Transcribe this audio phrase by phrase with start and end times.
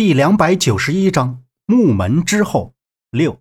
[0.00, 2.74] 第两百九十一章木门之后
[3.10, 3.38] 六。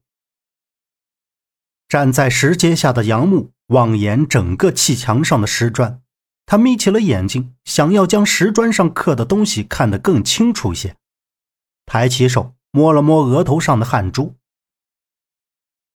[1.87, 6.01] 站在石阶下的杨木望眼整个砌墙上的石砖，
[6.45, 10.97] 他眯起了眼睛，想要将石砖上刻的东西看得更清楚些。
[11.85, 14.35] 抬起手摸了摸额头上的汗珠，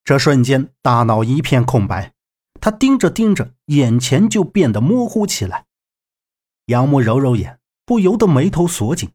[0.02, 2.14] 这瞬间大脑一片空白，
[2.58, 5.66] 他盯着盯着，眼前就变得模糊起来。
[6.64, 9.10] 杨木揉揉眼，不由得眉头锁紧。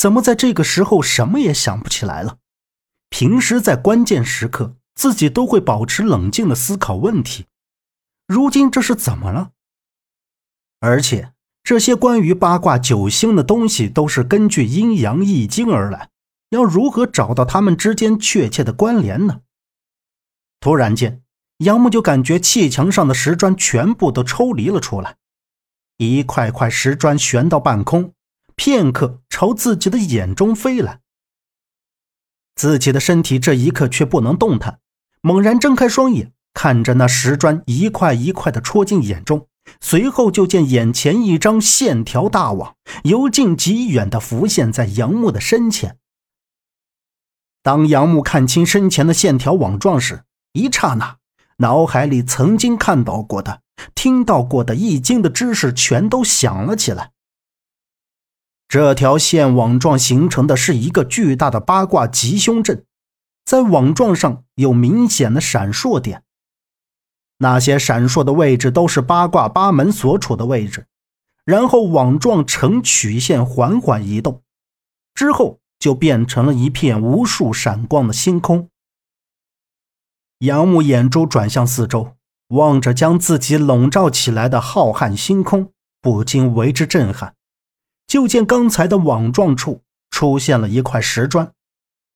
[0.00, 2.38] 怎么在这个时候什么也想不起来了？
[3.10, 7.44] 平时在关键时刻，自己都会保持冷静的思考问题，
[8.26, 9.50] 如今这是怎么了？
[10.78, 16.08] 而且这些关于八卦九星的东西都是根据阴阳易经而来，
[16.48, 19.42] 要如何找到他们之间确切的关联呢？
[20.60, 21.22] 突然间，
[21.58, 25.18] 杨木就感觉砌墙上的石砖全部都抽离了出来，
[25.98, 28.14] 一块块石砖悬到半空。
[28.62, 31.00] 片刻，朝自己的眼中飞来。
[32.54, 34.80] 自己的身体这一刻却不能动弹，
[35.22, 39.46] 猛然睁开双眼，看着那石砖一块一块的戳进眼中，
[39.80, 45.96] 随后就见眼前一张线条大网由近及远的浮现在杨木的身前。
[47.62, 51.16] 当杨木看清身前的线条网状时，一刹那，
[51.56, 53.62] 脑海里曾经看到过的、
[53.94, 57.12] 听到过的易经的知识全都响了起来。
[58.70, 62.84] 这条线网状形成的是一个巨大的八卦吉凶阵，
[63.44, 66.22] 在网状上有明显的闪烁点，
[67.38, 70.86] 那些闪烁的位置都是八卦八门所处的位置。
[71.44, 74.40] 然后网状呈曲线缓缓移动，
[75.14, 78.68] 之后就变成了一片无数闪光的星空。
[80.38, 82.12] 杨木眼珠转向四周，
[82.50, 87.34] 望着将自己笼罩起来的浩瀚星空，不禁为之震撼。
[88.10, 91.52] 就见刚才的网状处出现了一块石砖，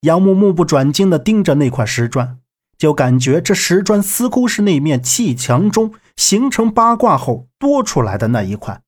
[0.01, 2.41] 杨木目不转睛地盯着那块石砖，
[2.77, 8.83] 就感觉这石砖似乎是那面砌墙中形成八卦后多出来的那一块。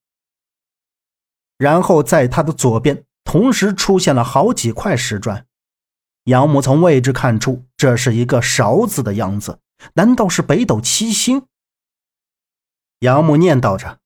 [1.56, 5.46] 然后在他的左边同时出现了好几块石砖，
[6.24, 9.60] 杨木从位置看出这是一个勺子的样子，
[9.94, 11.44] 难道是北斗七星？
[12.98, 14.00] 杨木念叨着。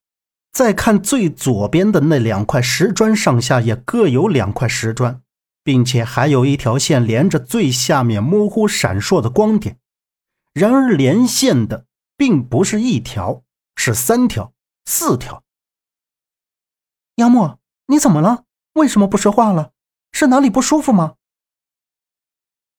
[0.52, 5.22] 再看最左边的那两块石砖，上下也各有两块石砖，
[5.62, 9.78] 并且还有一条线连着最下面模糊闪烁的光点。
[10.52, 13.44] 然而连线的并不是一条，
[13.76, 14.52] 是三条、
[14.84, 15.44] 四条。
[17.14, 18.44] 杨默，你怎么了？
[18.72, 19.70] 为什么不说话了？
[20.12, 21.14] 是哪里不舒服吗？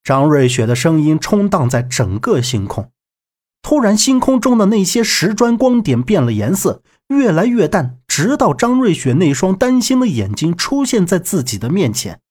[0.03, 2.91] 张瑞雪的声音冲荡在整个星空。
[3.61, 6.83] 突然，星空中的那些石砖光点变了颜色。
[7.11, 12.22] 越来越淡，直到张瑞雪那双担心的眼睛出现在自己的面前，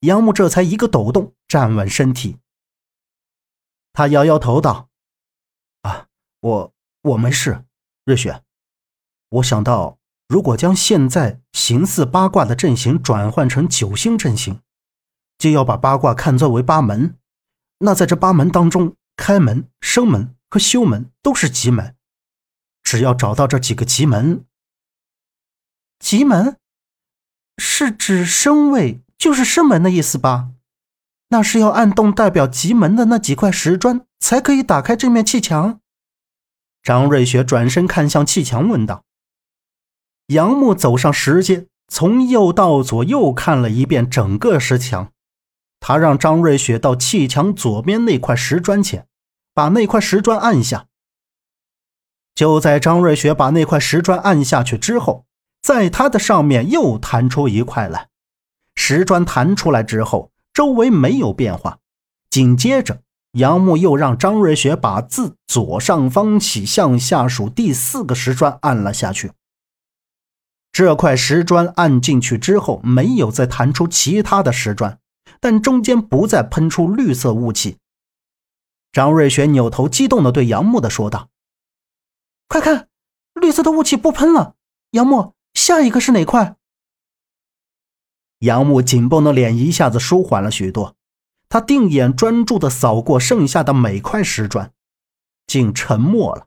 [0.00, 2.36] 杨木这才一个抖动，站稳身体。
[3.92, 4.88] 他摇摇头道
[5.82, 6.08] ：“啊，
[6.40, 7.64] 我我没事，
[8.04, 8.42] 瑞雪。
[9.30, 9.98] 我想到，
[10.28, 14.60] 如果将现在形似八卦的阵型转换成九星阵型，
[15.38, 17.16] 就要把八卦看作为八门。
[17.78, 21.95] 那在这八门当中，开门、生门和休门都是吉门。”
[22.86, 24.44] 只要找到这几个吉门，
[25.98, 26.56] 吉门
[27.58, 30.50] 是指生位，就是生门的意思吧？
[31.30, 35.80] 那是要按动代表吉门的那几块石砖，才可以打开这面砌墙。
[36.80, 39.02] 张瑞雪转身看向砌墙，问道
[40.28, 45.12] ：“杨木走上石阶，从右到左又看了一遍整个石墙。
[45.80, 49.08] 他让张瑞雪到砌墙左边那块石砖前，
[49.52, 50.86] 把那块石砖按下。”
[52.36, 55.24] 就在张瑞雪把那块石砖按下去之后，
[55.62, 58.08] 在它的上面又弹出一块来。
[58.74, 61.78] 石砖弹出来之后，周围没有变化。
[62.28, 63.00] 紧接着，
[63.32, 69.32] 杨木又让张瑞雪把自左上方起向下数第四个石砖按了下去。
[70.70, 74.98] 这块石砖按进去之后，没有再弹出其他的石砖，
[75.40, 77.78] 但中间不再喷出绿色雾气。
[78.92, 81.30] 张瑞雪扭头激动地对杨木的说道。
[82.48, 82.88] 快看，
[83.34, 84.54] 绿色的雾气不喷了。
[84.92, 86.56] 杨木，下一个是哪块？
[88.40, 90.94] 杨木紧绷的脸一下子舒缓了许多，
[91.48, 94.70] 他定眼专注的扫过剩下的每块石砖，
[95.46, 96.46] 竟沉默了。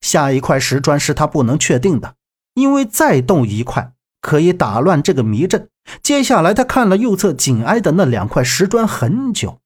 [0.00, 2.14] 下一块石砖是他不能确定的，
[2.54, 5.68] 因为再动一块可以打乱这个迷阵。
[6.02, 9.60] 接下来，他看了右侧紧挨的那两块石砖很久，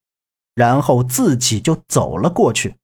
[0.55, 2.77] 然后自己就走了过去。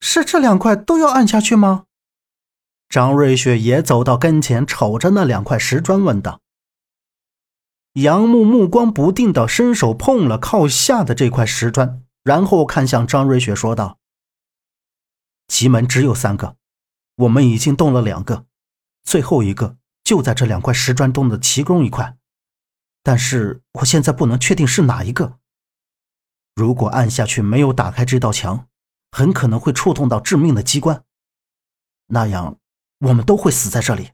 [0.00, 1.84] 是这两块都要按下去吗？
[2.88, 6.40] 张瑞雪也走到跟前，瞅着那两块石砖问道
[7.94, 13.98] ：“杨木目光不定的伸手碰了靠下的这块石砖，然后看向张瑞雪说道
[15.48, 16.56] ：“奇门只有三个，
[17.16, 18.46] 我们已经动了两个，
[19.02, 22.16] 最后一个就在这两块石砖中的其中一块，
[23.02, 25.38] 但是我现在不能确定是哪一个。
[26.54, 28.68] 如果按下去没有打开这道墙，
[29.16, 31.02] 很可能会触碰到致命的机关，
[32.08, 32.58] 那样
[32.98, 34.10] 我们都会死在这里。”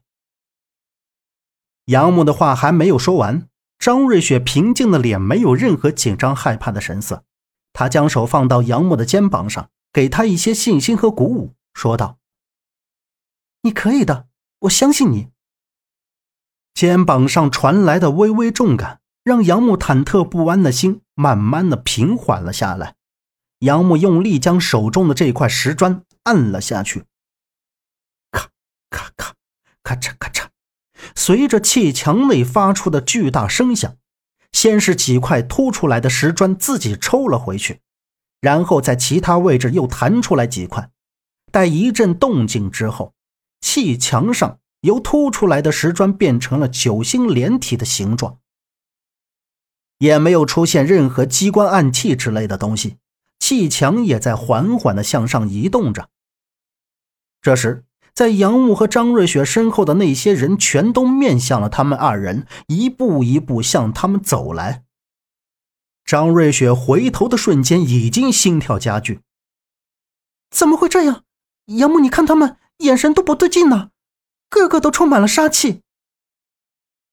[1.91, 3.49] 杨木的话还没有说完。
[3.77, 7.25] 张瑞雪平静的脸没有任何紧张害怕的神色，
[7.73, 12.17] 她将手放到杨木的肩膀上，给他一些信心和鼓舞，说道
[13.63, 14.29] ：“你可以的，
[14.59, 15.27] 我相信你。”
[16.73, 22.95] 肩膀上传来的微微重感，让杨木忐忑不安的心慢慢的平缓了下来。
[23.63, 27.05] 杨木用力将手中的这块石砖按了下去，
[28.29, 28.49] 咔
[28.89, 29.33] 咔咔，
[29.81, 30.47] 咔嚓咔嚓。
[31.15, 33.95] 随着砌墙内发出的巨大声响，
[34.51, 37.79] 先是几块凸出来的石砖自己抽了回去，
[38.41, 40.89] 然后在其他位置又弹出来几块。
[41.49, 43.13] 待一阵动静之后，
[43.61, 48.39] 砌墙上由凸出来的石砖变成了九星连体的形状，
[49.99, 52.97] 也没有出现任何机关暗器之类的东西，
[53.43, 56.07] 砌墙也在缓缓地向上移动着。
[57.41, 57.83] 这时。
[58.15, 64.83] 在杨木和张瑞雪身后的那些人全都面向了他们二人，一步一步向他们走来。
[66.05, 69.21] 张瑞雪回头的瞬间，已经心跳加剧。
[70.51, 71.23] 怎么会这样？
[71.65, 73.89] 杨木，你看他们眼神都不对劲呢，
[74.47, 75.81] 个个都充满了杀气。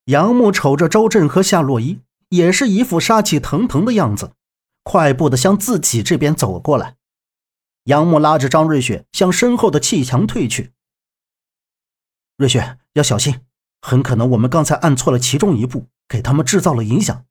[0.05, 4.33] 杨木瞅着周震和夏洛伊，也是一副杀气腾腾的样子，
[4.83, 6.97] 快步的向自己这边走过来。
[7.85, 10.73] 杨木拉着张瑞雪向身后的砌墙退去。
[12.37, 13.41] 瑞雪要小心，
[13.81, 17.25] 很可能我们刚才按错了其中一步，给他们制造了影响。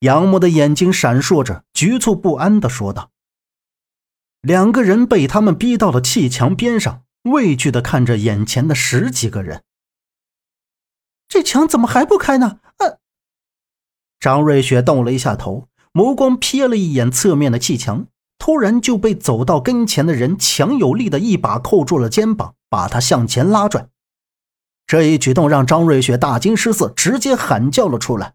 [0.00, 3.10] 杨木的眼睛闪烁着，局促不安的说道。
[4.40, 9.64] 两个人被他们逼到了砌墙边上，畏惧的看着眼前的十几个人。
[11.26, 12.60] 这墙怎么还不开呢？
[12.76, 13.00] 呃，
[14.24, 18.06] 张瑞雪动了一下头，目光瞥了一眼侧面的砌墙。
[18.38, 23.88] 突然就被走到跟前的人强有力的一把扣住了肩膀，把他向前拉拽。
[24.86, 28.32] 这一举动让张瑞雪大惊失色，直接喊叫了出来。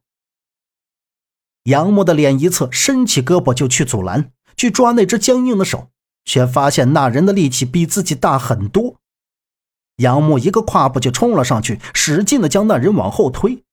[1.63, 5.87] 杨木的脸一侧，伸起胳膊就去阻拦，去抓那只僵硬的手，
[6.23, 8.97] 却发现那人的力气比自己大很多。
[9.95, 13.63] 杨木一个跨步就冲了上去，使劲的将那人往后推。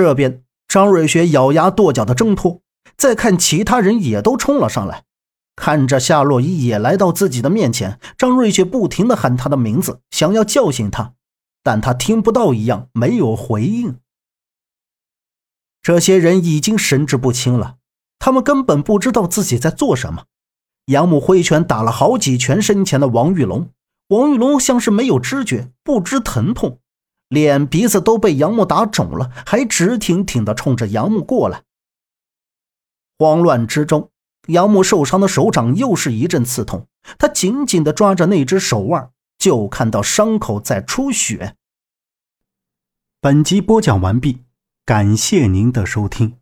[0.00, 2.60] 这边，张瑞雪咬牙跺脚的挣脱。
[2.96, 5.02] 再看其他人也都冲了上来，
[5.56, 11.14] 看着夏洛伊也来到自己的面前，张瑞雪不停的喊他的名字，想要叫醒他，
[11.64, 13.98] 但他听不到一样，没有回应。
[15.82, 17.78] 这些人已经神志不清了，
[18.20, 20.26] 他们根本不知道自己在做什么。
[20.86, 23.70] 杨木挥拳打了好几拳身前的王玉龙，
[24.08, 26.78] 王玉龙像是没有知觉，不知疼痛，
[27.28, 31.62] 脸鼻子都被杨木打肿了，还直挺挺的冲着杨木过来。
[33.18, 34.10] 慌乱之中，
[34.46, 36.86] 杨木受伤的手掌又是一阵刺痛，
[37.18, 41.56] 他紧紧地抓着那只手腕，就看到伤口在出血。
[43.20, 44.44] 本集播讲完毕，
[44.84, 46.38] 感谢您的收听。